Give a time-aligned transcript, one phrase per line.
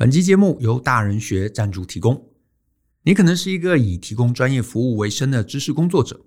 [0.00, 2.30] 本期节目由大人学赞助提供。
[3.02, 6.24] 你可能是一个以提供专业服务为生的知识工作者，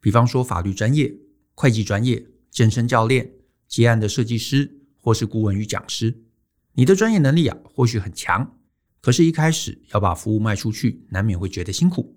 [0.00, 1.14] 比方说法律专业、
[1.54, 3.30] 会计专业、健身教练、
[3.68, 6.24] 结案的设计师，或是顾问与讲师。
[6.72, 8.58] 你的专业能力啊，或许很强，
[9.00, 12.16] 可是，一开始要把服务卖出去，难免会觉得辛苦。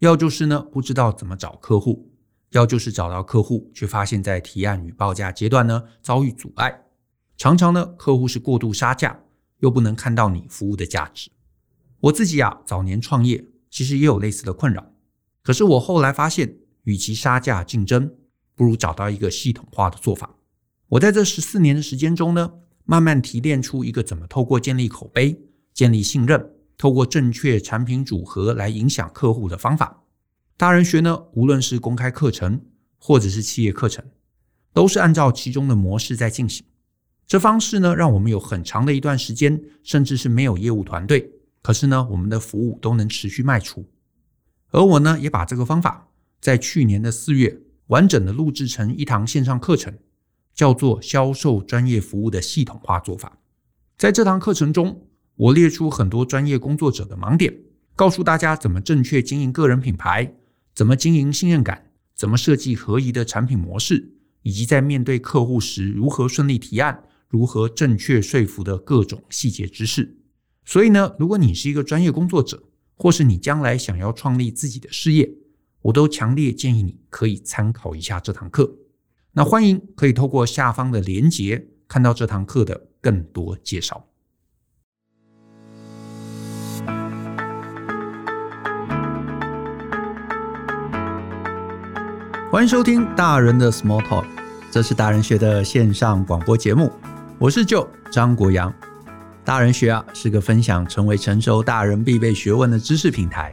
[0.00, 2.10] 要就是呢，不知道怎么找客户；
[2.50, 6.86] 要就是找到客户，却发现在提案与报价阶段呢，遭遇阻碍。
[7.36, 9.20] 常常呢，客户是过度杀价。
[9.62, 11.30] 又不能看到你服务的价值。
[12.00, 14.92] 我自己啊，早年创业其实也有类似的困扰。
[15.42, 18.12] 可是我后来发现，与其杀价竞争，
[18.54, 20.36] 不如找到一个系统化的做法。
[20.88, 25.40] 我在这十四年的时间中呢，慢慢提炼出一个怎么透过建立口碑、
[25.72, 30.02] 建立信任，透过正确产品组合来影响客户的方法。
[30.56, 32.60] 大人学呢，无论是公开课程
[32.98, 34.04] 或者是企业课程，
[34.72, 36.66] 都是按照其中的模式在进行。
[37.26, 41.30] 这方式呢，让我们有很长的一段时间，甚至是没有业务团队，
[41.62, 43.86] 可是呢，我们的服务都能持续卖出。
[44.70, 46.08] 而我呢，也把这个方法
[46.40, 49.96] 在去年的四月完整的录制成一堂线上课程，
[50.54, 53.28] 叫做《销售专业服务的系统化做法》。
[53.96, 57.54] 在这堂课程中，我列出很多专业工作者的盲点，
[57.96, 60.34] 告诉大家怎么正确经营个人品牌，
[60.74, 67.04] 怎么经营信任感，怎么设计合宜的产品模式，以及在面对客户时如何顺利提案。
[67.32, 70.18] 如何正确说服的各种细节知识。
[70.66, 72.62] 所以呢，如果你是一个专业工作者，
[72.94, 75.32] 或是你将来想要创立自己的事业，
[75.80, 78.70] 我都强烈建议你可以参考一下这堂课。
[79.32, 84.06] 那欢迎可以透过下方的连结看到这堂课的更多介绍。
[92.50, 94.26] 欢迎收听大人的 Small Talk，
[94.70, 96.92] 这是大人学的线上广播节目。
[97.42, 98.72] 我是舅张国阳，
[99.44, 103.52] 大人学啊是个分享成为成熟大人必备学问的知识平台。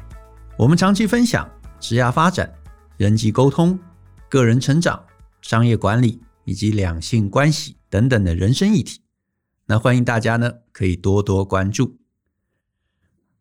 [0.60, 2.54] 我们长期分享职业发展、
[2.98, 3.80] 人际沟通、
[4.30, 5.04] 个人成长、
[5.42, 9.02] 商业管理以及两性关系等等的人生议题。
[9.66, 11.98] 那欢迎大家呢可以多多关注。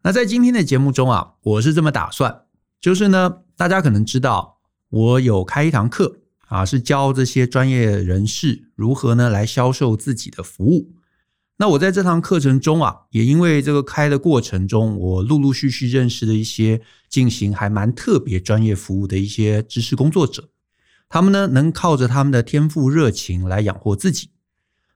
[0.00, 2.44] 那在今天的节目中啊，我是这么打算，
[2.80, 4.56] 就是呢，大家可能知道
[4.88, 6.20] 我有开一堂课。
[6.48, 10.92] 啊，是教这些专业人士如何呢来销售自己的服务。
[11.58, 20.50] 那我在这堂课程中啊，也因为这个开的过程中，我陆陆续续认识了一些进行还蛮特别专业服务的一些知识工作者。
[21.08, 24.30] 他们呢能靠着他们的天赋热情来养活自己。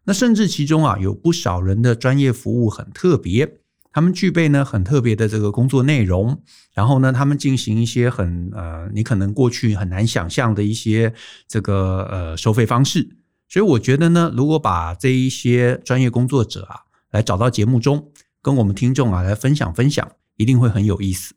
[0.05, 3.62] 那甚至其中啊有不少人的专业服务很特别。
[3.93, 6.43] 他们具备呢很特别的这个工作内容，
[6.73, 11.13] 然后呢，他们进行一些很呃，你可能过去很难想象的一些
[11.47, 13.17] 这个呃收费方式。
[13.49, 16.81] 所以我觉得呢，如果把这一些专业工作者啊
[17.11, 18.11] 来找到节目中，
[18.41, 21.35] 跟我们听众啊来分享分享，一定会很有意思。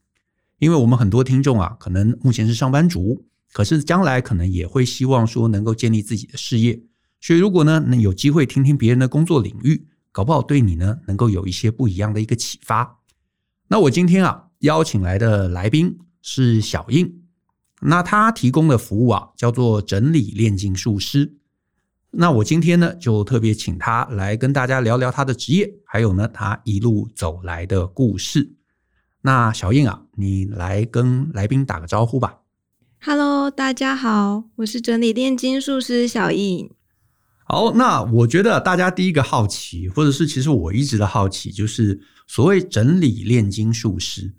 [0.59, 6.81] 因为我们很多听众啊，可能目前是上班族，可是将来可能也会希望说能够建立自己的事业。
[7.19, 9.87] 所以如果呢，能有机会听听别人的工作领域。
[10.15, 12.99] 搞不好对你呢能够有一些不一样的一个启发。
[13.67, 17.21] 那我今天啊邀请来的来宾是小印，
[17.81, 21.35] 那他提供的服务啊叫做整理炼金术师。
[22.11, 28.55] 那我今天呢就特别请他来跟大家聊聊他的职业，还有呢他一路走来的故事。
[29.23, 32.39] 那小印啊，你来跟来宾打个招呼吧。
[33.01, 36.71] Hello，大家好，我是整理炼金术师小印。
[37.47, 44.33] 好，那我觉得大家第一个好奇，或者是其实我一直的好奇，就是所谓整理炼金术师，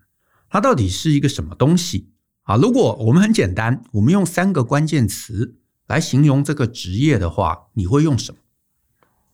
[0.50, 2.09] 它到底是一个什么东西
[2.43, 2.56] 啊？
[2.56, 5.55] 如果我们很简单，我们用三个关键词
[5.87, 8.39] 来形容这个职业的话，你会用什么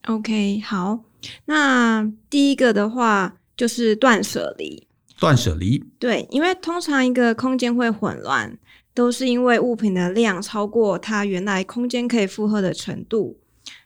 [0.03, 0.99] ？OK，好，
[1.45, 4.87] 那第一个的话就是断舍离。
[5.19, 8.55] 断舍离，对，因为通常一个空间会混乱，
[8.93, 13.39] 都是因为物品的量超过它原来空间可以负荷的程度。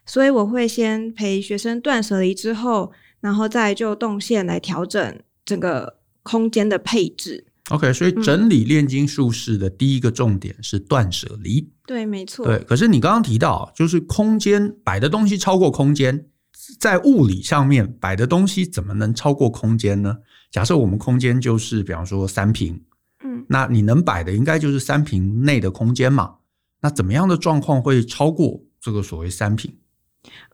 [0.08, 7.44] 所以我会先陪学生断舍离之后，然后再就动线来调整整个空间的配置。
[7.68, 11.60] OK，所以整理炼金术士的第一个重点是断舍离。
[11.60, 11.70] 嗯。
[11.86, 12.46] 对，没错。
[12.46, 16.26] 对，可是你刚刚提到，就是空间摆的东西超过空间，
[16.80, 20.16] 在物理上面摆的东西怎么能超过空间呢？
[20.50, 22.82] 假设我们空间就是比方说三平，
[23.22, 26.36] 嗯，那你能摆的应该就是三平内的空间嘛？
[26.80, 29.70] 那怎么样的状况会超过这个所谓三坪？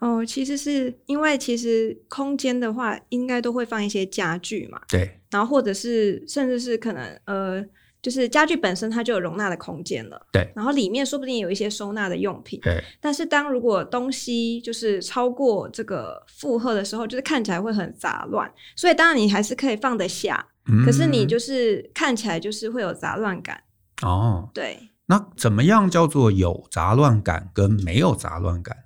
[0.01, 4.81] 哦，其实是因为其实空间的话，应该都会放一些家具嘛。
[4.89, 5.21] 对。
[5.31, 7.65] 然后或者是甚至是可能呃
[8.01, 10.49] 就是家具本身它就有容纳的空间了，对。
[10.55, 12.81] 然后里面说不定有一些收纳的用品，对。
[13.01, 18.49] 但是当如果东西就是超过这个负荷的时候，就是看起来会很杂乱。
[18.77, 23.63] 所以当然你还是可以放得下，嗯、可是你就是看起来就是会有杂乱感。
[24.03, 24.91] 哦，对。
[25.07, 28.84] 那怎么样叫做有杂乱感跟没有杂乱感？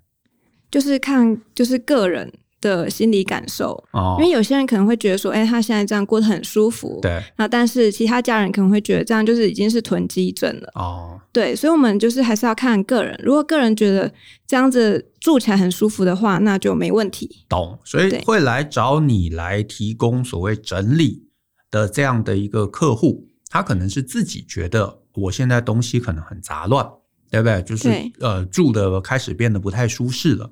[0.71, 2.33] 就是看就是个人。
[2.61, 14.13] 的心理感受，哦，因为有些人可能会觉得说，哎、欸，他现在这样过得很舒服，对，那但是其他家人可能会觉得这样就是已经是囤积症了，哦，对，所以我们就是还是要看个人，如果个人觉得
[14.45, 17.45] 这样子住起来很舒服的话，那就没问题。
[17.49, 21.29] 懂，所以会来找你来提供所谓整理
[21.71, 26.85] 的这样的一个客户，他可能是自己觉得我现在东西可能很杂乱，
[27.31, 27.63] 对不对？
[27.63, 27.89] 就是
[28.21, 30.51] 呃住的开始变得不太舒适了。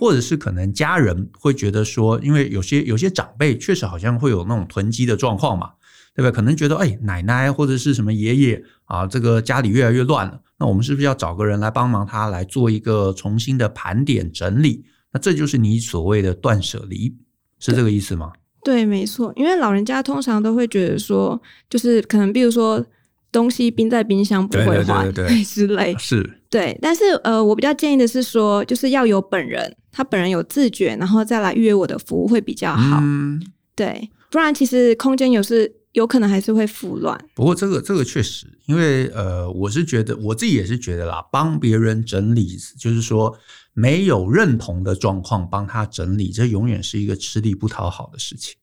[0.00, 5.70] 或者是可能家人会觉得说，因为有些有些长辈确实好像会有那种囤积的状况嘛，
[6.14, 6.34] 对不对？
[6.34, 14.82] 可能觉得哎，奶奶或者是什么爷爷啊，这个家里越来越乱了，那我们是不是要找个人来帮忙他来做一个重新的盘点整理？
[15.12, 17.14] 那这就是你所谓的断舍离，
[17.58, 18.32] 是这个意思吗？
[18.64, 22.84] 对，对，没错，因为老人家通常都会觉得说，就是可能比如说。
[23.32, 26.78] 东西冰在冰箱不会坏，对 之类是，对。
[26.80, 32.98] 但是呃，我比较建议的是说，就是要有本人，他本人有自觉，然后再来预约我的服务会比较好。
[33.02, 33.42] 嗯，
[33.74, 37.18] 对，不然其实空间有是有可能还是会腐乱。
[37.34, 43.36] 不过这个这个确实，因为呃，我是觉得我自己也是觉得啦，帮别人整理，就是说
[43.74, 48.56] 没有认同的状况帮他整理，这永远是一个吃力不讨好的事情。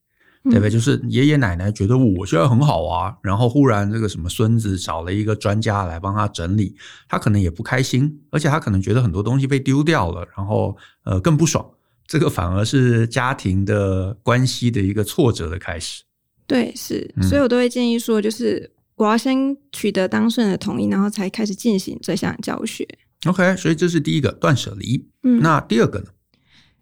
[0.43, 0.69] 对不对？
[0.69, 6.75] 就是爷爷奶奶觉得我现在很好啊，然后忽然这个什么孙子找了一个专家来帮他整理，
[7.07, 10.75] 他可能也不开心，而且他可能觉得很多东西被丢掉了，然后
[11.05, 11.65] 呃更不爽，
[12.05, 16.03] 这个反而是家庭的关系的一个挫折的开始。
[16.45, 22.85] 对，是，所以我都会建议说，就是我要先取得当事人的同意，然后才开始进行这项教学。
[23.25, 25.07] OK，所以这是第一个断舍离。
[25.23, 26.07] 嗯，那第二个呢？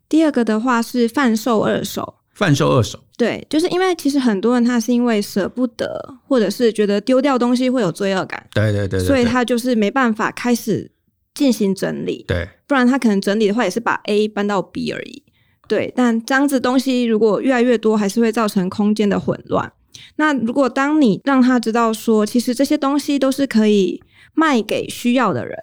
[0.10, 2.16] 第二个的话是贩售二手。
[2.34, 10.90] 贩售二手，对，就是因为其实很多人他是因为舍不得，或者是觉得丢掉东西会有罪恶感，对对对，对，所以他就是没办法开始
[11.36, 15.22] 进行整理，对，不然他可能整理的话也是把 A 搬到 B 而已，
[15.68, 15.94] 对。
[15.96, 19.72] 但这样子东西如果越来越多，还是会造成空间的混乱。
[20.16, 24.02] 那如果当你让他知道说，其实这些东西都是可以
[24.34, 25.56] 卖给需要的人，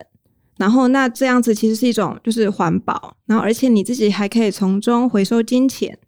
[0.59, 5.99] 然后那这样子其实是一种就是环保，然后而且你自己还可以从中回收金钱。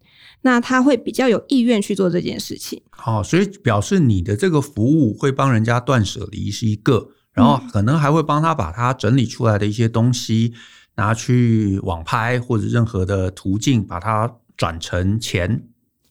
[0.42, 2.82] 那他会比较有意愿去做这件事情。
[2.90, 10.54] 好，所以表示你的这个服务会帮人家断舍离是一个，然后可能还会帮他把他整理出来的一些东西
[10.96, 15.66] 拿去网拍或者任何的途径把它转成钱。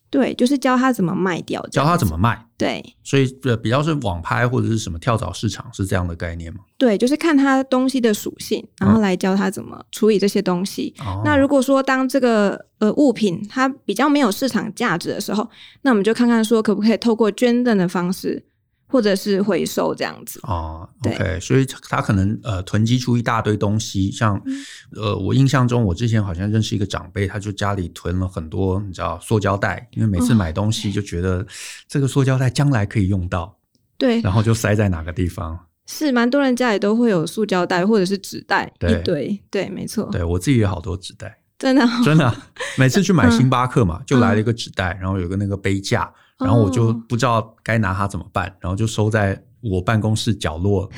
[0.10, 2.48] 对，就是教他怎么卖掉，教他怎么卖。
[2.60, 6.60] 对，所以呃，比较是网拍或者是什么跳蚤市场是这样的概念吗？
[6.78, 10.94] 对，就是看它东西的属性，然后来教它怎么处理这些东西。
[11.00, 15.50] 哦、那如果说当这个呃物品它比较没有市场价值的时候，
[15.84, 18.44] 那我们就看看说可不可以透过捐赠的方式。
[18.92, 20.40] 或者是回收这样子。
[20.44, 24.66] 哦，OK，所以他可能呃囤积出一大堆东西，像、嗯、
[24.96, 31.46] 呃我印象中，我之前好像认识一个长辈，他就家里囤了很多你知道塑胶袋，因为每次买东西就觉得
[31.88, 33.56] 这个塑胶袋将来可以用到，
[33.98, 35.60] 对，然后就塞在哪个地方。
[35.86, 42.36] 是蛮多人家里都会有塑胶袋或者是纸袋一堆，对，没错，对我自己有好多纸袋，真的、哦、 真的，
[42.78, 46.12] 每次去买 星巴克嘛，嗯、就来了一个纸袋，然后有个那个杯架。
[46.40, 50.90] 然后我就不知道该拿它怎么办，然后就收在我办公室角落，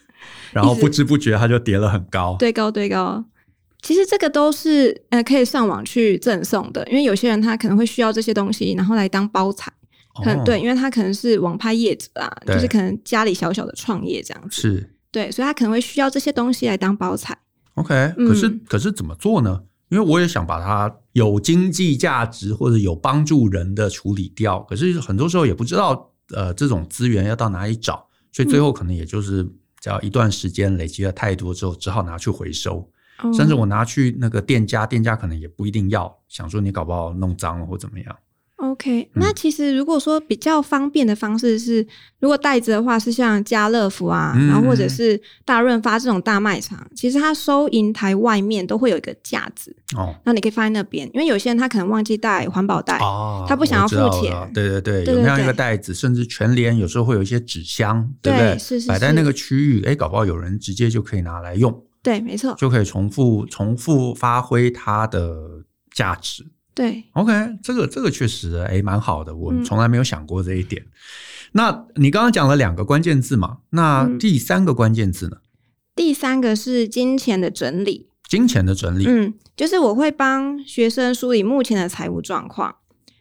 [0.52, 3.24] 然后不知不觉它就叠了很高，堆高堆高。
[3.82, 9.72] 其实这个都是呃可以上网去赠送的，因为有些人他可能会需要这些东西，然后来当包材。
[10.24, 14.62] 可能对，因为他可能是网拍业者啊，就是可能家里小小的创业这样子。
[14.62, 17.36] 是，对，所以他可能会需要这些东西来当包材。
[17.74, 19.64] OK，可是、嗯、可是怎么做呢？
[19.90, 29.42] 因为我也想把它有经济价值或者有帮助人的处理掉，可是很多时候也不知道呃这种资源要到哪里找，所以最后可能也就是
[29.80, 32.86] 只要一段时间累积了太多之后，只好拿去回收，
[33.34, 38.14] 甚至我拿去那个店家，店家可能也不一定要，想说你搞不好弄脏了或怎么样。
[38.76, 41.86] OK，那其实如果说比较方便的方式是，嗯、
[42.20, 58.50] 如果袋子的话是像家乐福啊，嗯、然后或者是大润发这种大卖场，其实它收银台外面都会有一个架子哦，那你可以放在那边，因为有些人他可能忘记带环保袋哦，他不想要付钱，对对对，有那样一个袋子，甚至全联有时候会有一些纸箱，对不对？
[58.50, 65.64] 对是是是，摆在那个区域，哎，搞不好有人直接就可以拿来用，对，没错，就可以重复重复发挥它的
[65.94, 66.44] 价值。
[66.76, 70.82] 对，OK，这个这个确实诶蛮好的，我从来没有想过这一点。
[70.82, 70.92] 嗯、
[71.52, 73.60] 那你刚刚讲了两个关键字嘛？
[73.70, 75.38] 那第三个关键字呢？
[75.38, 75.42] 嗯，
[75.96, 78.10] 第三个是金钱的整理。
[78.28, 82.76] 金钱的整理，嗯，就是我会帮学生梳理目前的财务状况，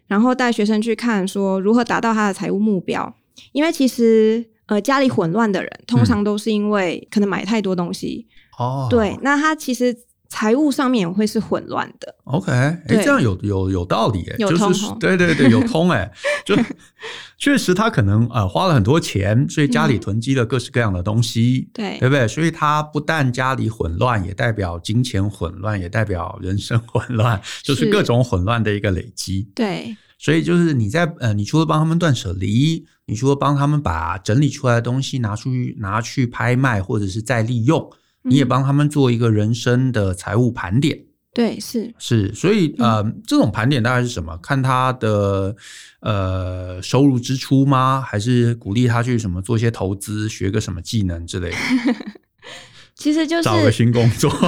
[0.07, 3.15] 然后带学生去看说如何达到他的财务目标。
[3.53, 8.27] 因为其实呃家里混乱的人，通常都是因为可能买太多东西。
[8.59, 9.95] 哦、嗯，对，那他其实。
[10.29, 12.15] 财务上面也会是混乱的。
[12.25, 16.11] OK，哎，这样有有有道理，哎，就是对对对，有通，哎，
[16.45, 16.55] 就
[17.37, 22.27] 确实他可能呃花了很多钱，所以家里囤积了各式各样的东西，对、嗯，对不对？
[22.27, 29.47] 所以他不但家里混乱，也代表金钱混乱，也代表人生混乱，就是各种混乱的一个累积。
[29.53, 37.87] 对，所以就是你在呃，你除了帮他们断舍离，你除了帮他们把整理出来的东西拿出去拿去拍卖，或者是再利用。
[38.25, 44.37] 你也帮他们做一个人生的财务盘点，嗯、对，是是，所以呃，这种盘点大概是什么？
[44.41, 45.55] 看他的
[46.01, 48.01] 呃收入支出吗？
[48.05, 51.57] 还是鼓励他去什么做一些投资，学个什么技能之类的？
[52.95, 54.31] 其实就是找个新工作。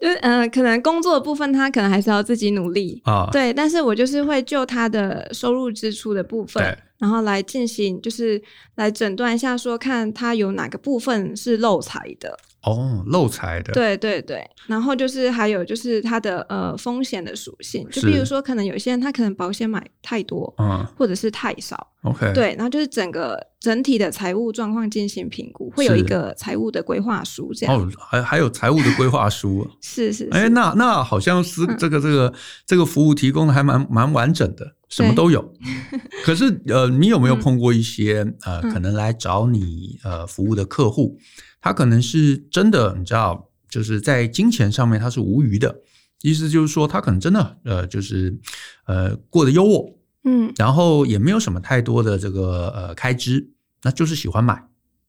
[0.00, 3.52] 就是嗯、呃，可能工作的部分他可能还是要自己努力啊，对。
[3.52, 8.40] 但是我就是会就他的收入支出的部分，然后来进行，就是
[8.76, 12.38] 来诊断一下，说看他有哪个部分是漏财的。
[12.62, 32.34] 哦，漏财的，对对对，然后就是还有就是它的呃风险的属性，就比如说可能有些人他可能保险买太多，嗯，或者是太少，OK，对，然后就是整个整体的财务状况进行评估，会有一个财务的规划书这样，哦，还还有财务的规划书， 是是，哎，那那好像是这个这个、嗯、
[32.66, 35.50] 这个服务提供的还蛮蛮完整的，什么都有。
[36.22, 41.18] 可是呃，你有没有碰过一些、嗯、呃可能来找你呃服务的客户？
[41.60, 45.80] 他可能是真的，你知道，就是在金钱上面他是无余的，
[46.22, 48.38] 意思就是说他可能真的呃就是
[48.86, 53.50] 呃过得优渥，嗯，然后也没有什么太多的这个呃开支，
[53.82, 54.62] 那就是喜欢买，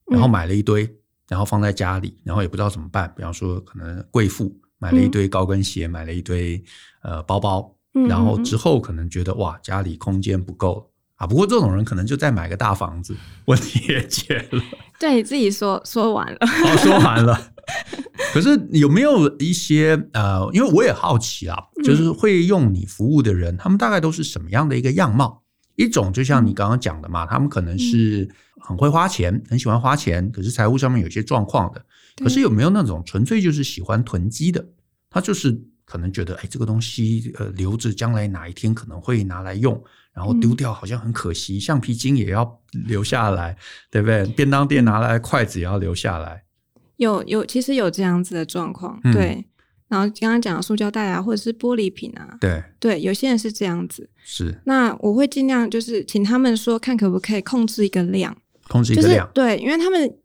[0.07, 0.89] 然后买了一堆，
[1.29, 3.13] 然后放在家里，然后也不知道怎么办。
[3.15, 6.61] 比方说，可能贵妇买了一堆高跟鞋，买了一堆
[7.03, 7.73] 呃包包，
[8.09, 10.90] 然后之后可能觉得哇，家里空间不够。
[11.21, 14.63] 啊，不过这种人可能就再买个大房子，问题也解了。
[14.99, 17.39] 对，你自己说说完了，哦，说完了。
[18.33, 25.43] 可是有没有一些呃，因为我也好奇啊，就是会用你服务的人，嗯、他们大概都是什么样的一个样貌？
[25.75, 28.27] 一种就像你刚刚讲的嘛，他们可能是
[28.59, 31.85] 很会花钱，很喜欢花钱，可是财务上面有些状况的。
[32.17, 34.65] 可是有没有那种纯粹就是喜欢囤积的？
[35.07, 39.79] 他就是可能觉得，哎，这个东西呃留着，将来哪一天可能会拿来用。
[40.13, 43.55] 然后丢掉好像很可惜，嗯、橡皮筋也要留下来，
[43.89, 44.25] 对不对？
[44.27, 46.43] 便当店拿来筷子也要留下来。
[46.97, 49.45] 有有，其实有这样子的状况，嗯、对。
[49.87, 54.09] 然后刚刚讲的塑胶袋啊，或者是玻璃瓶啊，对对，有些人是这样子。
[54.23, 54.57] 是。
[54.65, 58.35] 那我会尽量就是请他们说，看可不可以控制一个量，
[58.69, 60.17] 控制一个量，就是、对，因为他们。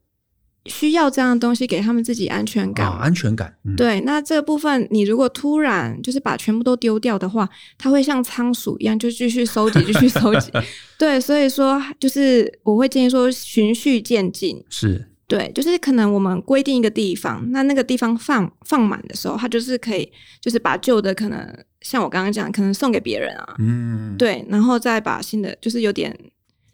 [0.68, 3.54] 需要这样的东西给他们自己安全感，哦、安全感。
[3.64, 10.50] 嗯、对，那这部分你如果突然就是把全部都丢掉的话，它会像仓鼠一样就继续收集，继续收集。
[10.98, 14.64] 对，所以说就是我会建议说循序渐进。
[14.68, 21.46] 是，对，就是可能我们规定一个地方，那那个地方放放满的时候，它就是可以就是把旧的可能
[21.80, 26.16] 像我刚刚讲，可能送给别人啊，嗯，对，然后再把新的就是有点。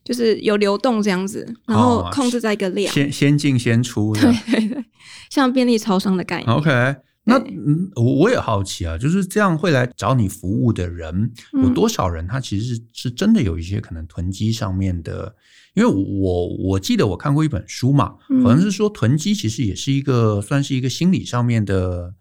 [0.05, 4.85] 就是有流动这样子，然后控制在一个量，哦、先先进先出，对 对对，
[5.31, 6.49] 像便利超商的概念。
[6.49, 12.27] OK，那嗯，我我也好奇啊，就是这样会来找你服务的人有多少人？
[12.27, 15.33] 他其实是是真的有一些可能囤积上面的，
[15.75, 22.13] 因为我我记得我看过一本书嘛，好像是说囤积其实也是一个算是一个心理上面的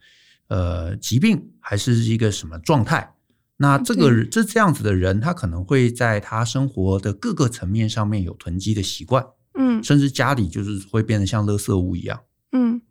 [0.50, 3.12] 呃疾病，还是一个什么状态？
[3.62, 12.20] 那这个这这样子的人，他可能会在他生活的各个层面上面有囤积的习惯，嗯，甚至家里就是会变得像垃圾屋一样，
[12.54, 12.82] 嗯，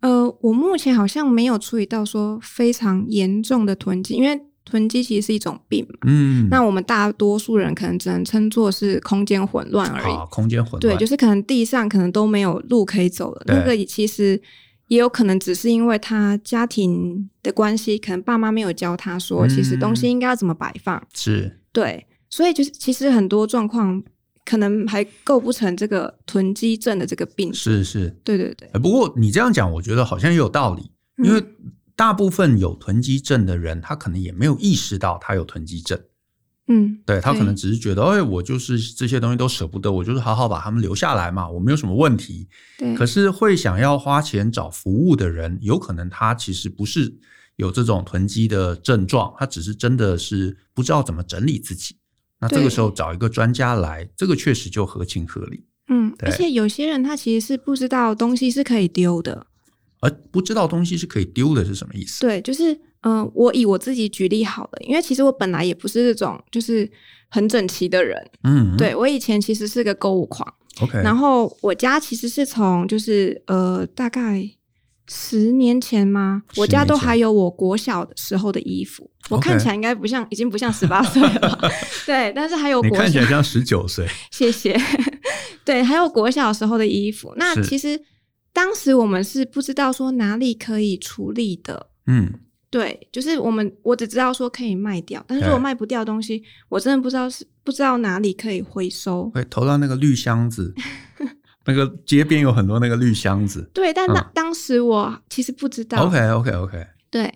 [0.00, 14.40] 呃，我目前好像没有处理到说非常严重的囤积，因为囤积其实是一种病嘛，嗯，那我们大多数人可能只能称作是空间混乱而已，啊，空间混乱，对，就是可能地上可能都没有路可以走了，那个其实。
[14.90, 21.00] 也有可能只是因为他家庭的关系，可能爸妈没有教他说，其实东西应该要怎么摆放。
[21.14, 24.02] 是，对，所以就是其实很多状况
[24.44, 27.54] 可能还构不成这个囤积症的这个病。
[27.54, 28.68] 是是，对对对。
[28.80, 30.90] 不过你这样讲，我觉得好像也有道理，
[31.22, 31.40] 因为
[31.94, 35.96] 大部分有囤积症的人，他可能也没有意识到他有囤积症。
[36.72, 42.48] 嗯，对，他可能只是觉得，哎，我就是这些东西都舍不得，我就是好好把他们留下来嘛，我没有什么问题。
[42.78, 47.12] 对，可是会想要花钱找服务的人，有可能他其实不是
[47.56, 51.96] 有这种囤积的症状，他只是真的是不知道怎么整理自己，
[52.38, 55.64] 那这个时候找一个专家来，这个确实就合情合理。
[55.88, 59.44] 嗯，而且有些人他其实是不知道东西是可以丢的，
[59.98, 62.20] 而不知道东西是可以丢的是什么意思？
[62.20, 66.90] 对，就是嗯、呃，我以我自己举例好了，因为其实我本来也不是这种就是
[67.28, 70.46] 很整齐的人，嗯，对，我以前其实是个购物狂
[70.82, 74.44] ，OK，然后我家其实是从就是呃大概
[75.08, 81.58] 十年前嘛，我家都还有我国小的时候的衣服，我看起来应该不像，已经不像十八岁了，
[82.06, 84.78] 对，但是还有国看起来像十九岁，谢谢。
[85.64, 87.32] 对，还有国小时候的衣服。
[87.36, 88.00] 那其实
[88.52, 91.88] 当时我们是不知道说哪里可以处理的。
[92.06, 92.32] 嗯，
[92.70, 99.28] 对，就是我们我只知道说可以卖掉，但是如果卖不掉东西，我真的不知道是不知道哪里可以回收。
[99.30, 100.72] 会投到那个绿箱子，
[101.66, 103.68] 那个街边有很多那个绿箱子。
[103.74, 106.08] 对，但当、嗯、当时我其实不知道。
[106.08, 106.86] Okay, okay, okay.
[107.10, 107.32] 对。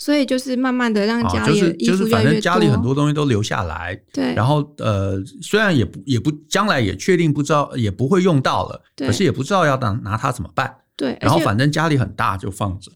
[0.00, 4.32] 所以就是慢慢的让家里就是就是反正家里很多东西都留下来，对。
[4.32, 9.08] 然后呃，虽然也不也不将来也确定不知道也不会用到了，对。
[9.08, 11.18] 可是也不知道要拿拿它怎么办，对。
[11.20, 12.92] 然后反正家里很大就放着，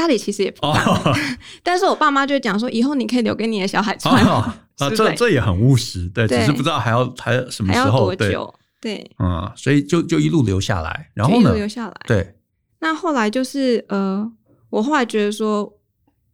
[0.00, 1.16] 家里其实也不大，哦、
[1.62, 4.22] 但是我爸妈就讲说，以后你可以留给你的小孩穿。
[4.26, 6.40] 啊、这这也很务实，对，对。
[6.40, 8.96] 只是不知道还要还什么时候多久，对。
[8.96, 12.34] 对嗯，所以就就一路留下来，然后呢，留下来，对。
[12.80, 14.30] 那后来就是呃，
[14.70, 15.72] 我后来觉得说。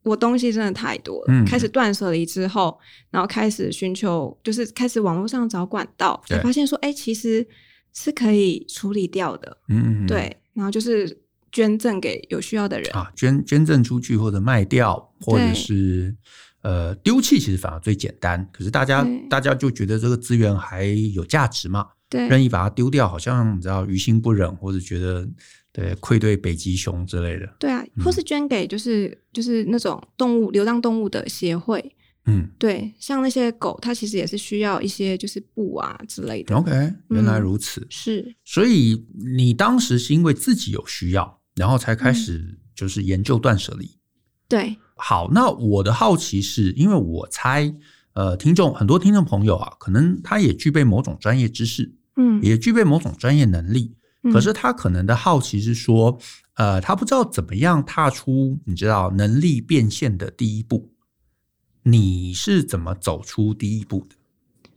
[0.04, 2.76] 我东西真的太多了，嗯、开始断舍离之后，
[3.12, 7.46] 然后开始寻求，就是开始网络上找管道，才发现说，哎、欸，其实
[7.94, 9.56] 是可以处理掉的。
[9.68, 11.21] 嗯，对，然后就是
[11.52, 16.16] 捐赠给有需要的人啊，捐捐赠出去或者卖掉，或者是
[16.62, 18.48] 呃丢弃，其实反而最简单。
[18.50, 21.86] 可是大家大家就觉得这个资源还有价值嘛？
[22.08, 25.28] 对，任意把它丢掉，好像你知道于心不忍，或者觉得。
[25.74, 27.50] 对，愧对北极熊之类的。
[27.58, 31.82] 对啊，或是捐给就是、嗯、就是那种动物流浪动物的协会。
[32.26, 36.54] 嗯，对，像那些狗，它其实也是需要一些就是布啊之类的。
[36.54, 36.70] OK，
[37.08, 37.80] 原来如此。
[37.80, 39.02] 嗯、是，所以
[39.36, 43.86] 你当时是因为自己有需要，然后才开始就是研究断舍离。
[43.86, 43.98] 嗯、
[44.48, 47.74] 对，好，那我的好奇是因为我猜，
[48.14, 53.96] 呃，听众很多听众朋友啊，可能他也具备某种专业知识，嗯，也具备某种专业能力。
[54.32, 56.16] 可是他可能的好奇是说，
[56.54, 60.92] 呃，他不知道怎么样踏出你知道能力变现的第一步。
[61.82, 64.14] 你是怎么走出第一步的？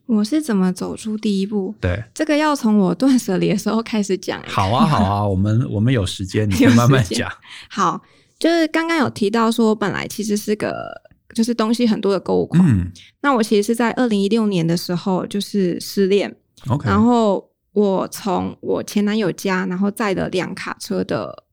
[0.05, 1.73] 我是怎么走出第一步？
[1.79, 4.41] 对，这个要从我断舍离的时候开始讲。
[4.47, 7.31] 好啊， 好啊，我们我们有时间，你可以慢慢讲。
[7.69, 8.01] 好，
[8.39, 10.89] 就是刚刚有提到说，我本来其实是个
[11.33, 12.63] 就是东西很多的购物狂。
[12.67, 12.91] 嗯，
[13.21, 16.35] 那我其实是在二零一六年的时候就是失恋。
[16.67, 17.49] OK，然后。
[17.75, 21.43] 我从我前男友家，然后载了两卡车的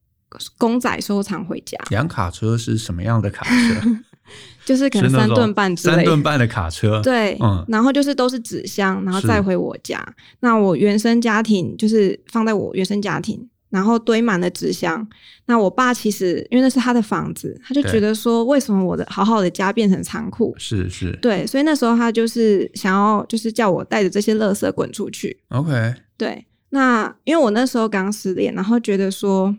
[0.57, 1.77] 公仔收藏回家。
[1.89, 3.81] 两卡车是什么样的卡车？
[4.65, 7.01] 就是可能三顿半之类，三顿半的卡车。
[7.01, 10.03] 对，嗯，然后就是都是纸箱，然后再回我家。
[10.39, 13.49] 那我原生家庭就是放在我原生家庭。
[13.73, 15.03] 然后堆满了纸箱。
[15.47, 20.53] 那我爸其实因为那是他的房子，他就觉得说，为什么我的好好的家变成仓库？
[20.59, 21.17] 是是。
[21.23, 25.35] 对，所以那时候他就是想要，就是叫我带着这些垃圾滚出去。
[25.47, 25.95] OK。
[26.15, 29.57] 对，那因为我那时候刚失恋，然后觉得说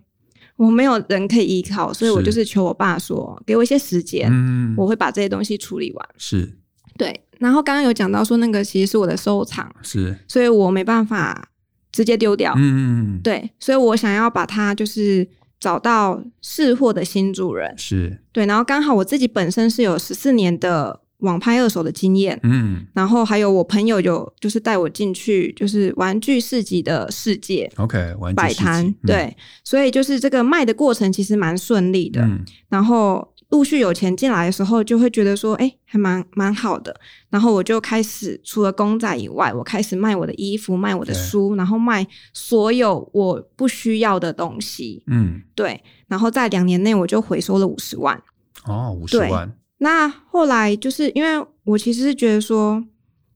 [0.56, 6.08] 我没有人可以依靠，所以我就是求我爸说，给我一些时间，嗯，我会把这些东西处理完。
[6.16, 6.58] 是。
[6.96, 11.50] 对，然后刚刚有讲到说那个其实是我的收藏，是，所以我没办法。
[11.92, 15.24] 直接丢掉，嗯，对，所以我想要把它就是
[15.60, 33.28] 找到释货的新主人，是对，然后刚好我自己本身是有十四年的网拍二手的经验，嗯，然后还有我朋友有就是带我进去就是玩具市集的世界，OK，玩具摆摊，对，所以就是这个卖的过程其实蛮顺利的，嗯，然后。
[33.50, 36.92] 陆续有钱进来的时候，就会觉得说，哎、欸，还蛮蛮好的。
[37.30, 45.04] 然后我就开始除了公仔以外，我开始卖我的衣服，卖我的书，然后卖所有我不需要的东西。
[45.06, 45.80] 嗯，对。
[46.08, 48.20] 然后在两年内，我就回收了五十万。
[48.64, 49.52] 哦，五十万。
[49.78, 52.84] 那后来就是因为我其实是觉得说，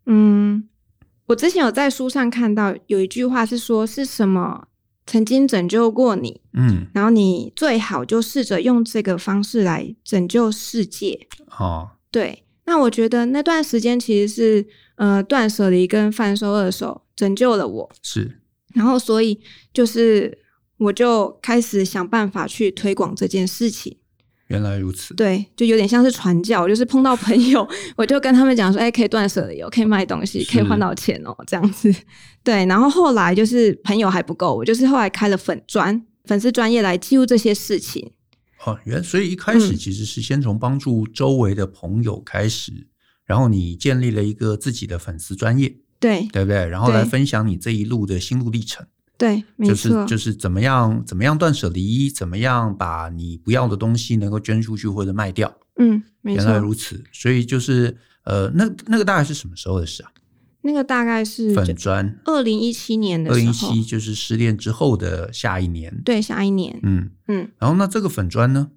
[0.07, 0.69] 嗯，
[1.27, 4.69] 我之前有在书上看到有一句话是说，是什么？
[5.07, 11.27] 曾经拯救过你，嗯，然后你最好就试着用这个方式来拯救世界。
[11.59, 18.43] 哦，对，那我觉得那段时间其实是呃断舍离跟贩售二手拯救了我，是，
[18.75, 19.41] 然后所以
[19.73, 20.39] 就是
[20.77, 23.97] 我就开始想办法去推广这件事情。
[24.49, 31.95] 原来如此，对，就有点像是传教，就是碰到朋友， 我就跟他们讲说，哎、欸，可以断舍离哦，可以卖东西，可以换到钱哦，这样子。
[32.43, 38.13] 对，然后后来就是朋友还不够，我就是后来开了粉专，粉丝专业来记录这些事情。
[38.65, 42.87] 哦，原所以一开始其实是先从帮助周围的朋友开始，嗯、
[43.27, 46.67] 然后你建立了一个自己的粉丝专业，对对不对？
[46.67, 48.87] 然后来分享你这一路的心路历程。
[49.19, 55.53] 对，没错，就是就是怎么样怎么样断舍离，怎么样把你不要的东西能够捐出去或者卖掉。
[55.77, 57.03] 嗯，没错，原来如此。
[57.13, 60.11] 所以就是呃，那那个大概是什么时候的事啊？
[60.63, 66.01] 那个大概是粉砖，二零一七年的时候，二零一七就是失恋之后的下一年。
[66.05, 66.79] 对，下一年。
[66.85, 67.51] 嗯嗯。
[67.59, 68.69] 然后那这个粉砖呢？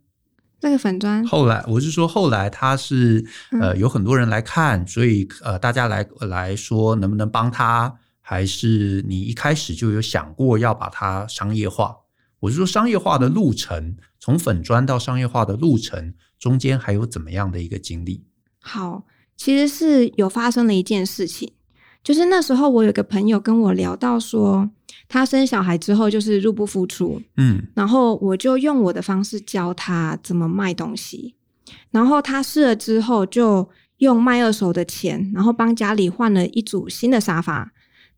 [0.59, 3.25] 这个粉砖后来我是说，后来他是
[3.59, 7.95] 呃有很多人来看，嗯、所以呃大家来来说能不能帮他？
[8.21, 11.97] 还是你一开始就有想过要把它商业化？
[12.39, 18.23] 我是说商业化的路程，从粉砖到商业化的路程中间还有怎么样的一个经历？
[18.59, 19.03] 好，
[19.37, 21.51] 其实是有发生了一件事情，
[22.03, 24.69] 就是那时候我有个朋友跟我聊到说，
[25.07, 31.35] 他生小孩之后就是入不敷出，嗯，然后我就用我的方式教他怎么卖东西，
[31.91, 37.71] 然后他试了之后就用卖二手的钱，然后帮家里换了一组新的沙发。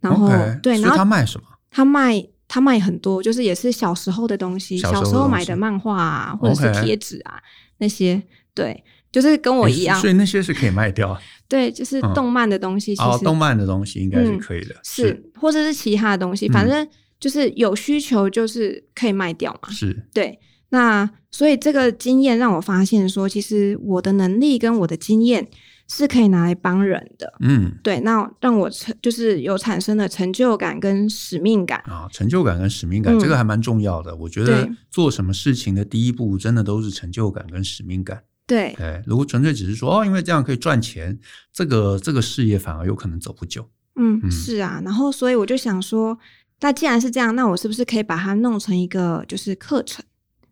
[0.03, 1.47] 然后 Okay, 对，然后他卖什么？
[1.71, 7.75] 他卖他卖很多，就是也是小时候的东西，小时候，买的漫画啊，或者是贴纸啊 Okay.
[7.77, 8.21] 那些，
[8.53, 9.99] 对，就是跟我一样。
[9.99, 11.17] 所以那些是可以卖掉。
[11.47, 12.93] 对，就是动漫的东西。
[12.93, 14.75] 其实、嗯、哦，动漫的东西应该是可以的。
[14.75, 16.85] 嗯、是，是或者是其他的东西，反正
[17.17, 19.69] 就是有需求，就是可以卖掉嘛。
[19.71, 20.37] 是，对。
[20.69, 25.47] 那所以这个经验让我发现说，其实我的能力跟我的经验。
[25.95, 34.15] 是可以拿来帮人的，嗯，对，那让我成就是有产生的成就感跟使命感啊，成就感跟使命感，嗯、这个还蛮重要的。
[34.15, 38.23] 我觉得做什么事情的第一步，真的都是成就感跟使命感。
[38.47, 41.19] 对，哎，如果纯粹只是说哦，因为这样可以赚钱，
[41.53, 43.69] 这个这个事业反而有可能走不久。
[43.95, 46.17] 嗯，嗯是啊，然后所以我就想说，
[46.61, 50.03] 那既然是这样，那我是不是可以把它弄成一个就是课程，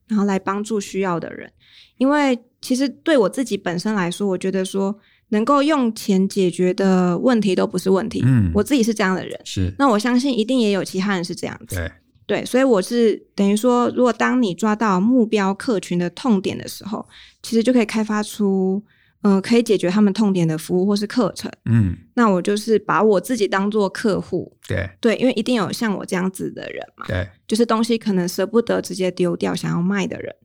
[0.08, 1.52] 然后来帮助需要的人？
[1.98, 5.00] 因为其实对我自己本身来说，我觉得说。
[5.32, 8.22] 能够用钱解决的问题都不是问题。
[8.24, 9.38] 嗯，我自己是这样的人。
[9.44, 11.76] 是，那我相信一定也有其他人是这样子。
[11.76, 11.92] 对，
[12.28, 17.06] 对，所以我是等于说，如果当你抓到目标客群的痛点的时候，
[17.42, 18.84] 其实就可以开发出，
[19.22, 21.50] 嗯、呃，可以解决他们痛点的服务或是课程。
[21.66, 24.52] 嗯，那我就是把我自己当做客户。
[24.68, 27.06] 对，对，因为一定有像我这样子的人嘛。
[27.08, 30.36] 对，就是东西可能舍不得直接丢掉，想要卖的人。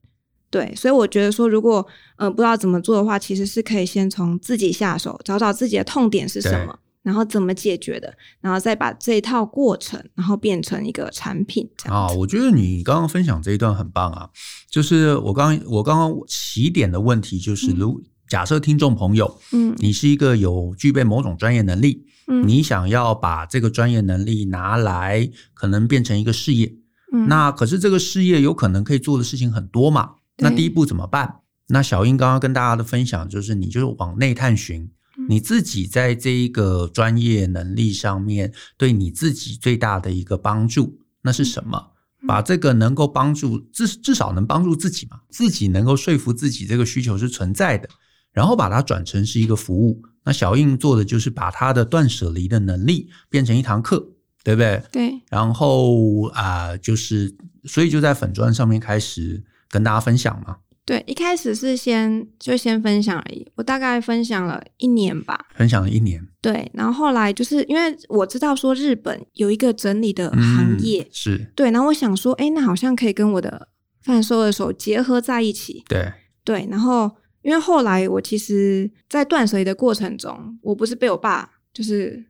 [0.50, 11.68] 对，所以我觉得说，如果呃不知道怎么做的话，其实是可以先从自己下手，找找自己的痛点是什么，然后怎么解决的，然后再把这一套过程，然后变成一个产品。
[11.84, 14.30] 啊，我觉得你刚刚分享这一段很棒啊！
[14.70, 26.72] 就是我刚我刚刚起点的问题就是，如、嗯、假设听众朋友，嗯，你是一个有具备某种专业能力，嗯，你想要把这个专业能力拿来，可能变成一个事业，
[27.12, 30.10] 嗯，那可是这个事业有可能可以做的事情很多嘛。
[30.38, 31.40] 那第一步怎么办？
[31.68, 41.92] 那小英刚刚跟大家的分享就是，你就是往内探寻，嗯、你自己在这一个专业能力上面对你自己最大的一个帮助，那是什么？
[42.22, 47.88] 嗯、把这个能够帮助至至少能帮助自己嘛，自己能够说服自己这个需求是存在的，
[48.30, 50.00] 然后把它转成是一个服务。
[50.22, 54.06] 那小英做的就是把他的断舍离的能力变成一堂课，
[54.44, 54.82] 对不对？
[54.92, 55.20] 对。
[55.30, 59.42] 然后啊、呃，就是所以就在粉砖上面开始。
[59.70, 60.56] 跟大家分享吗？
[60.84, 63.44] 对，一开始是先就先分享而已。
[63.56, 66.24] 我大概分享了一年吧，分享了一年。
[66.40, 73.66] 对，然后后来就是因为我知道说日本有一个整理的行业，嗯、是对，然后我想说，哎，那好像可以跟我的
[74.02, 75.82] 贩售二手结合在一起。
[75.88, 76.12] 对
[76.44, 77.10] 对，然后
[77.42, 82.24] 因为后来我其实，在断舍离的过程中，我不是被我爸就是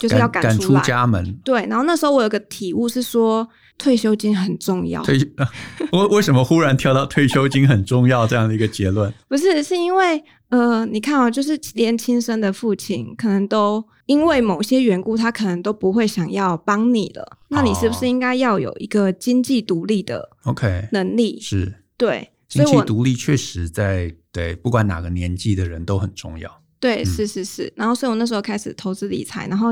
[0.00, 1.32] 就是要赶出，赶出家门。
[1.44, 3.48] 对，然后那时候我有个体悟是说。
[3.76, 5.02] 退休金很重要。
[5.02, 5.18] 退，
[5.92, 9.12] 我为什么忽然跳到退休金很重要这样的一个结论？
[9.28, 17.38] 不是，是因为呃，你看哦，就是连亲生的父亲可能都因为某些缘故，他可能都不会想要帮你了。
[17.48, 21.40] 那你是不是应该要有一个经济独立的 OK 能力？
[21.40, 26.62] 是，对，经济独立确实在对不管哪个年纪的人都很重要。
[26.78, 27.72] 对，是是是。
[27.74, 29.70] 然后，所以我那时候开始投资理财，然后。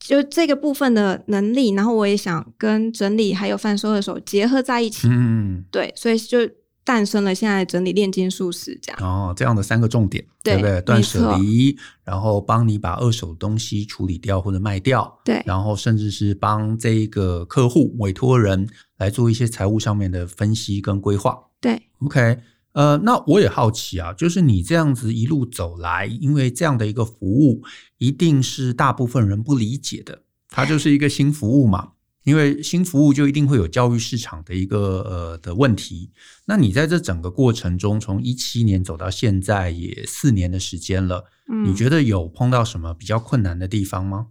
[0.00, 5.06] 就这个部分的能力，然后我也想跟整理还有贩售二手结合在一起。
[5.08, 6.38] 嗯，对，所以就
[6.82, 9.00] 诞生了现在整理炼金术士这样。
[9.00, 10.80] 哦，这样的三个重点，对，对不对？
[10.80, 15.20] 断舍离，然后帮你把二手东西处理掉或者卖掉。
[15.22, 21.38] 对，然后甚至是帮这个客户委托人来做一些财务上面的分析跟规划。
[21.60, 22.38] 对，OK。
[22.72, 27.62] 呃，那我也好奇啊，就是你这样子一路走来，因为这样的一个服务，
[27.98, 31.92] 一定是大部分人不理解的，它就是一个新服务嘛。
[32.22, 36.12] 因为新服务就一定会有教育市场的一个呃的问题。
[36.44, 44.26] 那你在这整个过程中，从一七年走到现在也四年的时间了，嗯，你觉得有碰到什么比较困难的地方吗？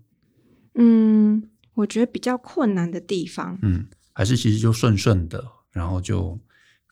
[0.76, 6.40] 嗯，我觉得比较困难的地方，嗯，还是其实就顺顺的，然后就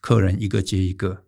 [0.02, 1.26] 客人一个接一个。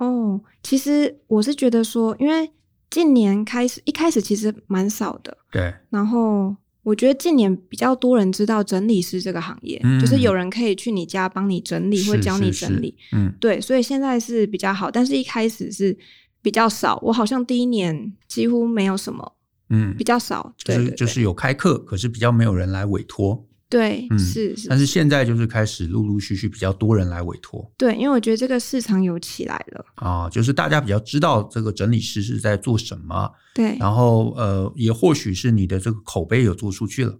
[0.00, 2.50] 哦，其实我是觉得说，因为
[2.90, 6.56] 近年开始一开始其实蛮少的，对，然后。
[6.82, 15.96] 我觉得近年比较多人知道整理师这个行业，嗯、就是有人可以去你家帮你整理，或教你整理，嗯，对，所以现在是比较好，但是一开始是
[16.40, 16.98] 比较少。
[17.02, 19.32] 我好像第一年几乎没有什么，
[19.68, 23.46] 嗯，比较少，就是就是有开课，可是比较没有人来委托。
[23.70, 27.70] 对，嗯、是是，但是现在就是开始陆陆续续比较多人来委托。
[27.78, 33.30] 对，因为我觉得这个市场有起来了啊，就是大家比较知道这个整理师是在做什么。
[33.54, 37.16] 对，然后呃，也或许是你的这个口碑有做出去了。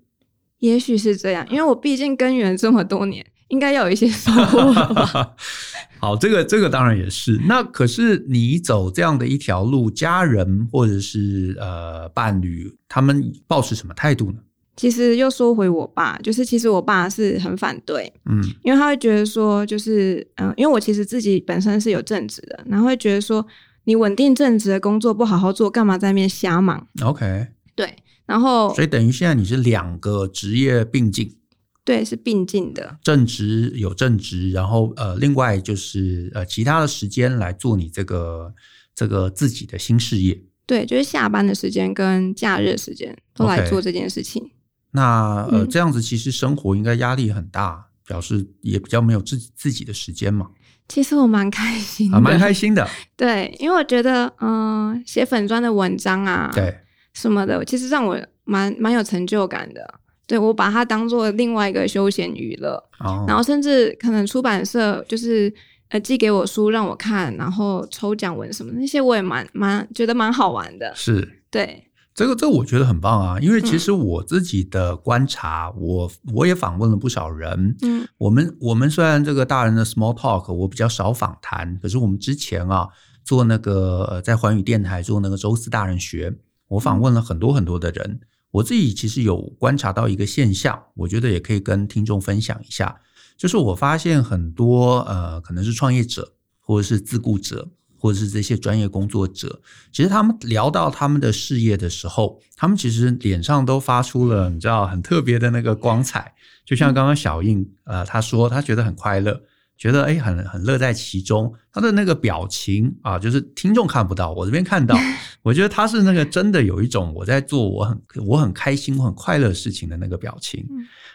[0.59, 5.35] 也许是这样，因为我毕竟耕耘这么多年，应该要有一些收获吧。
[6.01, 7.41] 好，这个这个当然也是。
[7.47, 14.39] 那可是你走这样的一条路，家人或者是呃伴侣，他们抱持什么态度呢？
[14.81, 23.47] 其实又说回我爸，就是其实我爸是很反对，嗯，因为他会觉得说，就是嗯、呃，因为我其实自己本身是有正职的，然后会觉得说，
[23.85, 31.37] 你稳定正职的工作不好好做，干嘛在那边瞎忙？OK，对，然后所以等于现在你是两个职业并进，
[31.85, 38.55] 对，是并进的，正职有正职，然后呃，另外就是呃，其他的时间来做你这个
[38.95, 44.43] 这个自己的新事业，对，就是下班的时间跟假日时间都来做这件事情。
[44.43, 44.60] Okay.
[44.93, 50.49] 那呃，这样子其实生活应该压力很大，嗯，表示也比较没有自己自己的时间嘛。
[50.89, 52.85] 其实我蛮开心的，啊，蛮开心的。
[53.17, 56.77] 对，因为我觉得，嗯，呃，写粉砖的文章啊，对
[57.15, 60.01] 什么的，其实让我蛮蛮有成就感的。
[60.27, 65.53] 对，我把它当做另外一个休闲娱乐，哦，然后甚至可能出版社就是
[65.91, 70.93] 呃寄给我书让我看，然后抽奖文什么的那些，我也蛮蛮觉得蛮好玩的。
[70.97, 71.90] 是，对。
[72.21, 77.75] 这个这个我觉得很棒啊，因为其实我自己的观察，嗯、我我也访问了不少人。
[77.81, 82.87] 嗯，我们我们虽然这个大人的 small talk 我比较少访谈，可是我们之前啊
[83.25, 86.37] 做那个在环宇电台做那个周四大人学，
[86.69, 88.21] 我访问了很多很多的人。
[88.51, 93.01] 我自己其实有观察到一个现象，我觉得也可以跟听众分享一下，
[93.39, 97.71] 就是我发现很多呃可能是创业者或者是自雇者。
[98.01, 99.61] 或者是这些专业工作者，
[99.93, 106.33] 其实他们聊到他们的事业的时候，他们其实脸上都发出了你知道很特别的那个光彩。
[106.65, 109.39] 就像刚刚小印呃，他说他觉得很快乐，
[109.77, 111.53] 觉得诶很很乐在其中。
[111.73, 114.97] 他的那个表情啊，就是听众看不到，我这边看到，
[115.43, 120.65] 我觉得他是那个真的有一种我在做我很我很开心我很快乐事情的那个表情。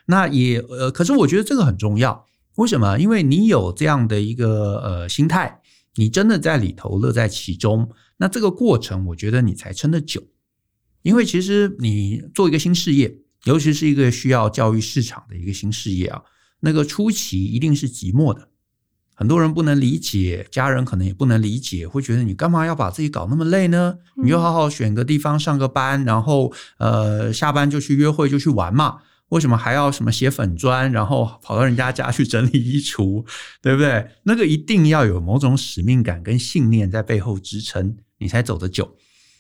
[0.06, 3.00] 那也呃，可是我觉得这个很重要，为什么？
[3.00, 5.62] 因为你有这样的一个呃心态。
[5.96, 10.22] 你真的在里头乐在其中，那这个过程我觉得你才撑得久。
[11.02, 16.22] 因为其实你做一个新事业，尤其是一个需要教育市场的一个新事业啊，
[16.62, 18.50] 那个初期一定是寂寞的，
[19.14, 23.98] 很多人不能理解，家人可能也不能理解，会觉得你干嘛要把自己搞那么累呢？
[24.22, 28.98] 你就好好选个地方上个班，然后呃下班就去约会就去玩嘛。
[29.36, 33.26] 为什么还要什么写粉专，然后跑到人家家去整理衣橱，
[33.62, 34.08] 对不对？
[34.24, 38.96] 那个一定要有某种使命感跟信念在背后支撑，你才走得久。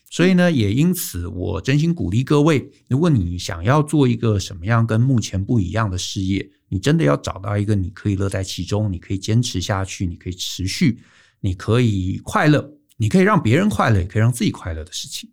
[0.09, 10.99] 所以呢，也因此，我真心鼓励各位，如果你想要做一个什么样跟目前不一样的事业，你真的要找到一个你可以乐在其中，你可以坚持下去，你可以持续，
[11.39, 15.29] 你可以快乐，你可以让别人快乐，也可以让自己快乐的事情。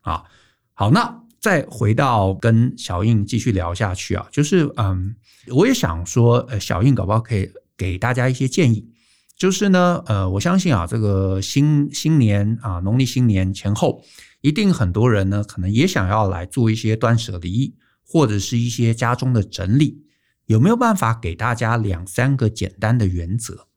[0.00, 0.24] 啊，
[0.72, 1.27] 好，那。
[1.40, 5.14] 再回到跟小印继续聊下去啊，就是嗯，
[5.48, 8.88] 我也想说，呃，小印搞不好可以给大家一些建议。
[9.36, 14.02] 就是呢，呃，我相信啊，这个新新年啊，农历新年前后，
[14.40, 20.02] 一定很多人呢，可能也想要来做一些断舍离，或者是一些家中的整理。
[20.46, 23.68] 有没有办法给大家两三个简单的原则？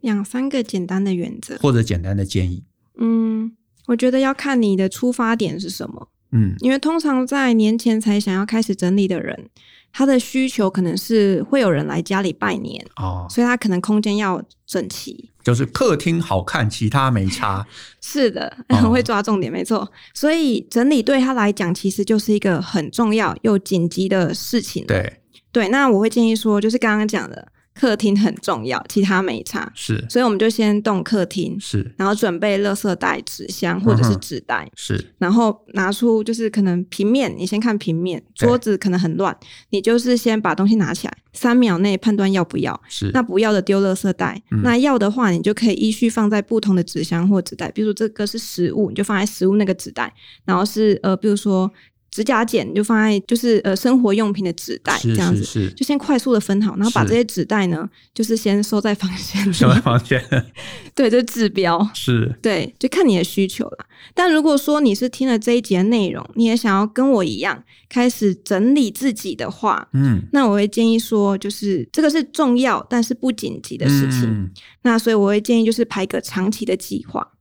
[0.00, 2.64] 两三个简单的原则，或者简单的建议？
[2.96, 3.54] 嗯，
[3.88, 6.08] 我觉得要看你的出发点是什么。
[6.34, 9.48] 嗯，因为通常在年前才想要开始整理的人，
[9.92, 17.64] 他的需求可能是会有人来家里拜年哦，所以他可能空间要整齐，就是客厅好看，其他没差。
[18.02, 19.90] 是的，很 会抓重点，哦、没错。
[20.12, 24.84] 所以整理对他来讲，其实就是一个很重要又紧急的事情。
[24.86, 25.20] 对
[25.52, 29.70] 对，那我会建议说，就是刚刚讲的，客厅很重要，其他没差。
[29.74, 39.36] 是，所以我们就先动客厅，是，然后准备垃圾袋、纸箱或者是纸袋，是，然后拿出就是可能平面，你先看平面，桌子可能很乱，
[39.70, 50.12] 你就是先把东西拿起来，三秒内判断要不要，是，那不要的丢垃圾袋，嗯，那要的话，你就可以依序放在不同的纸箱或纸袋，比如说这个是食物，你就放在食物那个纸袋，
[50.44, 51.70] 然后是呃，比如说。
[52.14, 60.22] 指甲剪就放在就是呃生活用品的纸袋这样子，是是是，就先快速的分好，然后把这些纸袋呢，就是先收在房间，收在房间，
[60.94, 63.86] 对，这、就是治标，是对，就看你的需求了。
[64.14, 74.50] 但如果说你是听了这一集的内容，你也想要跟我一样开始整理自己的话，嗯，那我会建议说，就是这个是重要但是不紧急的事情，嗯，
[74.82, 77.32] 那所以我会建议就是排个长期的计划。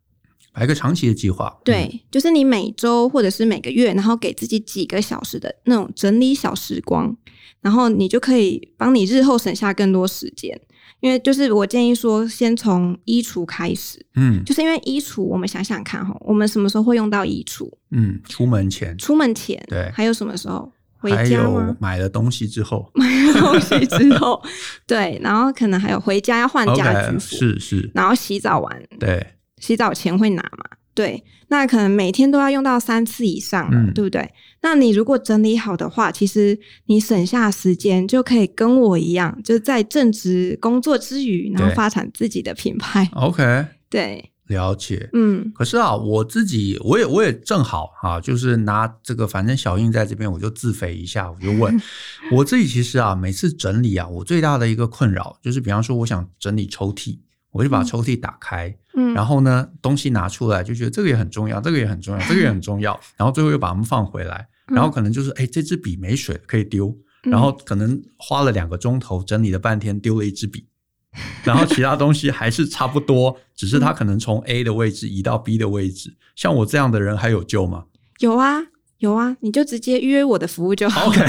[0.54, 7.16] 排个长期的计划，对、嗯，就是你每周或者是每个月，然后给自己几个小时的那种整理小时光，
[7.62, 10.60] 然后你就可以帮你日后省下更多时间。
[11.00, 17.70] 因为就是我建议说，先从衣橱开始，嗯，就是因为衣橱，我们想想看哈，我们什么时候会用到衣橱？
[17.92, 20.72] 嗯，出门前，出门前，对，还有什么时候？
[20.96, 21.76] 回家吗？
[21.82, 24.42] 买了东西之后，买了东西 之后，
[24.88, 29.33] 对，然后可能还有回家要换家居服，是是，然后洗澡完，对。
[29.64, 30.66] 洗澡前会拿嘛？
[30.94, 34.30] 对，那可能每天都要用到三次以上，嗯，对不对？
[34.62, 43.10] 那你如果整理好的话，其实你省下时间就可以跟我一样，就是在正职工作之余，然后发展自己的品牌。
[43.14, 45.10] OK， 对，了解。
[45.14, 51.76] 嗯，可是啊，我自己我也我也正好啊，就是拿这个，反正小印在这边，我就自肥一下，我就问
[52.32, 57.18] 我自己，其实啊，每次整理啊，我最大的一个困扰就是，比方说，我想整理抽屉。
[57.54, 70.68] 我就把抽屉打开，嗯，然后呢，东西拿出来，就觉得这个也很重要，这个也很重要， 这个也很重要，然后最后又把它们放回来，然后可能就是，哎，这支笔没水可以丢，然后可能花了两个钟头整理了半天，丢了一支笔，
[71.46, 77.86] 然后其他东西还是差不多，只是它可能从 A 的位置移到 B 的位置，像我这样的人还有救吗？
[78.20, 78.73] 有啊。
[79.04, 81.08] 有啊，你就直接约我的服务就好。
[81.08, 81.20] OK，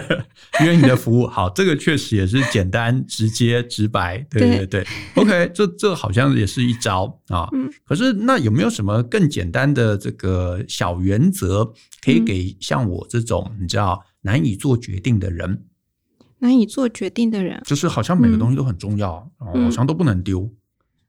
[0.64, 4.16] 约你的服务好，这个确实也是简单、直接、直白。
[4.30, 7.46] 对对对，对，OK，这这好像也是一招啊。
[7.52, 7.70] 嗯。
[7.84, 11.70] 可是那有没有什么更简单的这个小原则，
[12.02, 15.64] 可以给像我这种你知道难以做决定的人？
[16.38, 20.50] 难以做决定的人，就是好像每个东西都很重要，嗯、好像都不能丢。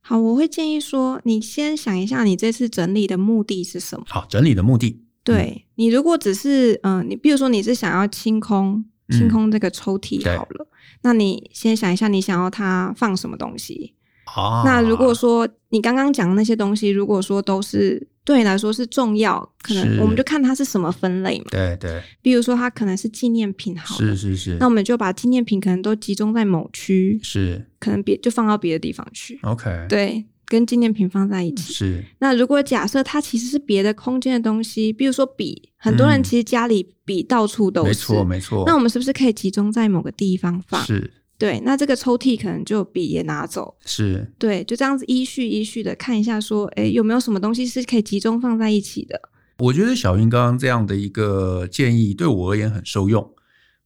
[0.02, 4.04] 好，我会建议说，你先想一下，你这次整理的目的是什么？
[4.10, 5.06] 好，整理的目的。
[5.30, 13.94] 对，你如果只是嗯、呃，你比如说你是想要清空清空这个抽屉好了，嗯，那你先想一下你想要它放什么东西。
[14.26, 21.46] 啊，那如果说你刚刚讲的那些东西，如果说都是对你来说是重要，可能我们就看它是什么分类嘛。
[21.50, 29.40] 对对，比如说它可能是纪念品好，是是是，那我们就把纪念品可能都集中在某区，是可能别就放到别的地方去。
[29.42, 30.24] OK，对。
[30.50, 32.04] 跟纪念品放在一起是。
[32.20, 38.64] 那如果假设它其实是别的空间的东西，比如说笔，很多人其实家里笔到处都是，没错没错。
[38.66, 40.84] 那我们是不是可以集中在某个地方放？
[40.84, 41.14] 是。
[41.38, 43.74] 对，那这个抽屉可能就笔也拿走。
[43.86, 44.30] 是。
[44.38, 49.22] 对，就这样子依序依序的看一下，说，哎，有没有什么东西是可以集中放在一起的？
[49.60, 53.30] 我觉得小云刚刚这样的一个建议对我而言很受用。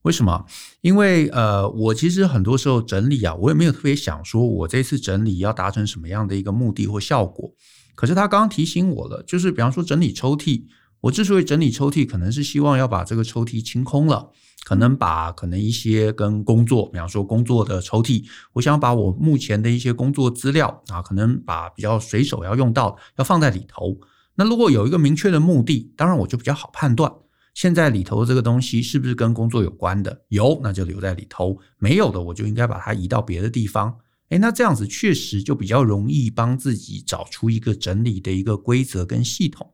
[0.04, 0.44] 为什么？
[0.82, 7.50] 因为呃，我其实很多时候整理啊，我也没有特别想说我这次整理要达成什么样的一个目的或效果。
[7.94, 10.64] 可是他刚刚提醒我了，就是比方说整理抽屉，
[11.00, 14.30] 我之所以整理抽屉，可能是希望要把这个抽屉清空了，
[14.66, 23.96] 可能把可能一些跟工作，比方说工作的抽屉，我想把我目前的一些工作资料啊，可能把比较随手要用到要放在里头。
[24.34, 27.10] 那如果有一个明确的目的，当然我就比较好判断。
[27.54, 30.22] 现在里头这个东西是不是跟工作有关的？
[30.28, 33.96] 有，那就留在里头；没有的，我就应该把它移到别的地方。
[34.30, 39.70] 诶，那这样子确实就比较容易帮自己找出一个整理的一个规则跟系统。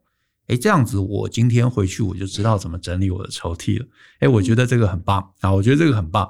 [0.48, 3.86] 诶，这样子我今天回去我就知道怎么整理我的抽屉了。
[4.20, 5.50] 诶，我觉得这个很棒啊！
[5.54, 6.28] 我觉得这个很棒。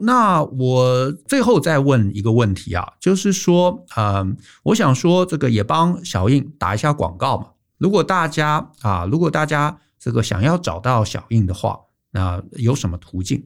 [0.00, 7.46] 那我最后再问一个问题啊，就是说，嗯，我想说这个也帮小印打一下广告嘛。
[7.78, 9.78] 如果大家啊，如果大家。
[10.04, 13.42] 这个想要找到小印的话，那有什么途径？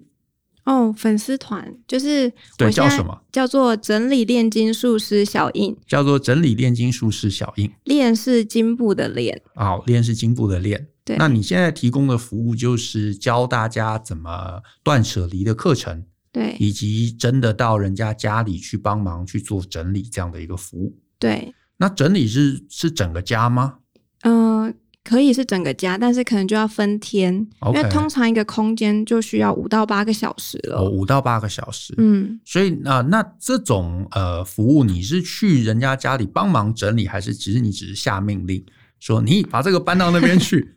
[0.64, 3.22] 哦，粉丝团就是对，叫什么？
[3.30, 7.72] 叫做整理炼金术师小印，叫做整理炼金术师小印。
[7.84, 10.88] 炼是金部的炼，哦，炼是金部的炼。
[11.04, 20.98] 对，那你现在提供的服务就是教大家怎么断舍离的课程，对，以及真的到人家家里去帮忙去做整理这样的一个服务。
[21.20, 23.78] 对，那整理是是整个家吗？
[24.22, 24.74] 嗯、呃。
[25.09, 27.76] 可以是整个家，但是可能就要分天，Okay.
[27.76, 30.76] 因为通常一个空间就需要五到八个小时了。
[30.76, 31.94] 哦，五到八个小时。
[31.96, 38.62] 嗯，所以啊、呃，那这种呃服务，你是去人家家里帮忙整理，还是其实你只是下命令
[39.00, 40.74] 说你把这个搬到那边去？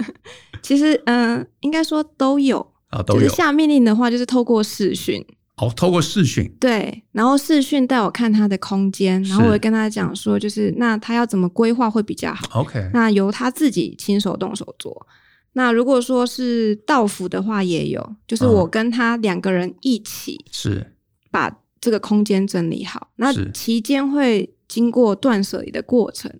[0.62, 3.20] 其实嗯、呃，应该说都有啊、哦，都有。
[3.20, 5.22] 就是下命令的话，就是透过视讯。
[5.56, 12.60] 哦，透过视讯，对，然后视讯带我看他的空间，然后我会跟他讲说，就是那他要怎么规划会比较好。
[12.60, 15.06] OK，那由他自己亲手动手做。
[15.54, 20.92] 那如果说是道府的话，也有，就是我跟他两个人一起是
[21.30, 21.50] 把
[21.80, 23.08] 这个空间整理好。
[23.16, 26.30] 那期间会经过断舍离的过程。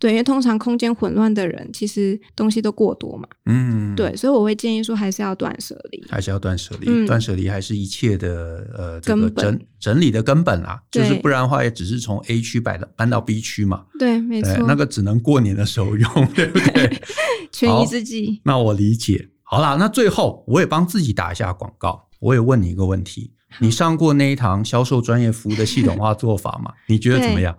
[0.00, 3.28] 对，因为通常空间混乱的人，其实东西都过多嘛。
[3.44, 7.06] 嗯，对，所以我会建议说，还是要断舍离，还是要断舍离。
[7.06, 13.84] 断舍离还是一切的呃这个整整理的根本啊，就是不然的话，也只是从 A 区摆到搬到 B 区嘛。
[13.98, 16.98] 对，没错，那个只能过年的时候用，对不对？
[17.52, 18.40] 权宜之计。
[18.44, 19.28] 那我理解。
[19.42, 26.72] 好啦，那最后我也帮自己打一下广告，我也问你一个问题：你上过那一堂销售专业服务的系统化做法吗？
[26.86, 27.54] 你觉得怎么样？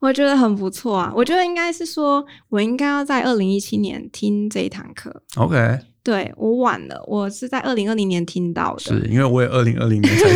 [0.00, 1.12] 我觉得很不错啊！
[1.14, 5.22] 我觉得应该是说，我应该要在二零一七年听这一堂课。
[5.36, 8.80] OK，对，我晚了，我是在二零二零年听到的。
[8.80, 10.28] 是因为我也二零二零年才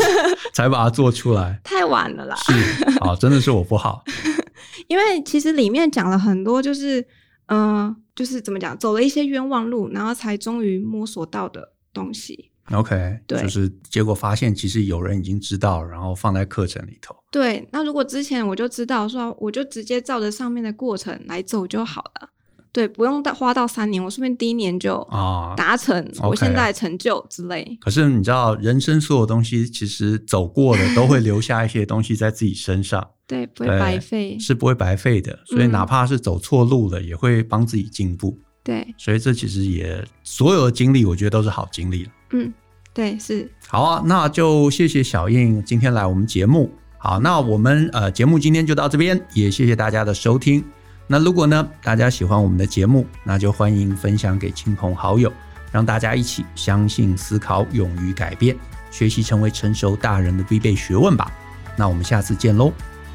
[0.64, 2.36] 才把它做出来，太晚了啦。
[2.36, 2.52] 是，
[3.00, 4.02] 啊，真的是我不好。
[4.88, 7.00] 因为其实里面讲了很多，就是
[7.46, 12.49] 嗯、呃，就是怎么讲，走了一些冤枉路，然后才终于摸索到的东西。
[12.72, 17.14] OK，对，就是结果发现其实有人已经知道，然后放在课程里头。
[17.30, 22.30] 对，那如果之前我就知道说，我就直接照着上面的过程来走就好了。
[22.72, 27.64] 对，不用到花到三年，我顺便第一年就啊达成我现在的成就之类。
[27.64, 27.78] Okay.
[27.80, 35.36] 可是你知道，人生所有东西其实走过的都会留下一些东西在自己身上， 对，不会白费，是不会白费的。
[35.46, 38.38] 所以哪怕是走错路了，嗯、也会帮自己进步。
[38.62, 42.08] 对，所以这其实也所有的经历，我觉得都是好经历。
[42.30, 42.52] 嗯。
[42.92, 46.72] 对，是好啊，那就谢谢小印今天来我们节目。
[46.98, 50.62] 好，那我们呃节目今天就到这边，也谢谢大家的收听。
[51.06, 55.32] 那如果呢大家喜欢我们的节目，那就欢迎分享给亲朋好友，
[55.72, 58.56] 让大家一起相信、思考、勇于改变，
[58.90, 61.30] 学习成为成熟大人的必备学问吧。
[61.76, 62.72] 那我们下次见喽，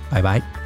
[0.09, 0.64] 拜拜。